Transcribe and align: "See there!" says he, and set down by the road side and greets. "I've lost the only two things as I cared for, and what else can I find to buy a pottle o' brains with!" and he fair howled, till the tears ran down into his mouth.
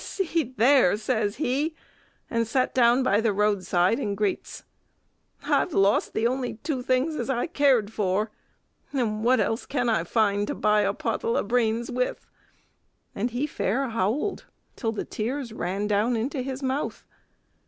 "See 0.03 0.55
there!" 0.57 0.97
says 0.97 1.35
he, 1.35 1.75
and 2.27 2.47
set 2.47 2.73
down 2.73 3.03
by 3.03 3.21
the 3.21 3.31
road 3.31 3.63
side 3.63 3.99
and 3.99 4.17
greets. 4.17 4.63
"I've 5.43 5.75
lost 5.75 6.15
the 6.15 6.25
only 6.25 6.55
two 6.63 6.81
things 6.81 7.17
as 7.17 7.29
I 7.29 7.45
cared 7.45 7.93
for, 7.93 8.31
and 8.91 9.23
what 9.23 9.39
else 9.39 9.67
can 9.67 9.89
I 9.89 10.03
find 10.03 10.47
to 10.47 10.55
buy 10.55 10.81
a 10.81 10.93
pottle 10.95 11.37
o' 11.37 11.43
brains 11.43 11.91
with!" 11.91 12.25
and 13.13 13.29
he 13.29 13.45
fair 13.45 13.89
howled, 13.89 14.45
till 14.75 14.91
the 14.91 15.05
tears 15.05 15.53
ran 15.53 15.85
down 15.85 16.15
into 16.15 16.41
his 16.41 16.63
mouth. 16.63 17.05